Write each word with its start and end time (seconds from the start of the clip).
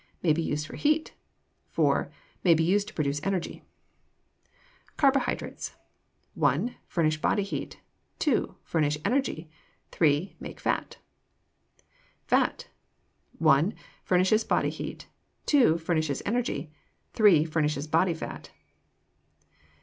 May 0.23 0.33
be 0.33 0.41
used 0.41 0.65
for 0.65 0.77
heat. 0.77 1.13
4. 1.69 2.11
May 2.43 2.55
be 2.55 2.63
used 2.63 2.87
to 2.87 2.93
produce 2.95 3.21
energy. 3.23 3.61
Carbohydrates 4.97 5.75
1. 6.33 6.75
Furnish 6.87 7.21
body 7.21 7.43
heat. 7.43 7.79
2. 8.17 8.55
Furnish 8.63 8.97
energy. 9.05 9.47
3. 9.91 10.35
Make 10.39 10.59
fat. 10.59 10.97
Fat 12.25 12.67
1. 13.37 13.75
Furnishes 14.03 14.43
body 14.43 14.71
heat. 14.71 15.07
2. 15.45 15.77
Furnishes 15.77 16.23
energy. 16.25 16.71
3. 17.13 17.45
Furnishes 17.45 17.85
body 17.85 18.15
fat. 18.15 18.49